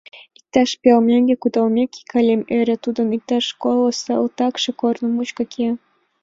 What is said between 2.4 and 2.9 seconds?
ӧрӧ: